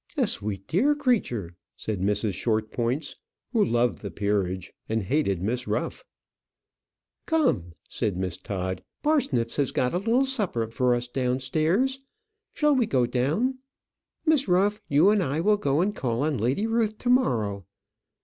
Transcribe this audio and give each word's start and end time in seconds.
"A 0.17 0.25
sweet 0.25 0.67
dear 0.67 0.95
creature," 0.95 1.55
said 1.77 2.01
Mrs. 2.01 2.33
Shortpointz, 2.33 3.17
who 3.53 3.63
loved 3.63 3.99
the 3.99 4.09
peerage, 4.09 4.73
and 4.89 5.03
hated 5.03 5.43
Miss 5.43 5.67
Ruff. 5.67 6.03
"Come," 7.27 7.73
said 7.87 8.17
Miss 8.17 8.35
Todd, 8.39 8.83
"Parsnip 9.03 9.51
has 9.51 9.71
got 9.71 9.93
a 9.93 9.99
little 9.99 10.25
supper 10.25 10.67
for 10.71 10.95
us 10.95 11.07
downstairs; 11.07 11.99
shall 12.51 12.73
we 12.75 12.87
go 12.87 13.05
down? 13.05 13.59
Miss 14.25 14.47
Ruff, 14.47 14.81
you 14.89 15.11
and 15.11 15.21
I 15.21 15.39
will 15.39 15.57
go 15.57 15.81
and 15.81 15.95
call 15.95 16.23
on 16.23 16.39
Lady 16.39 16.65
Ruth 16.65 16.97
to 16.97 17.09
morrow. 17.11 17.67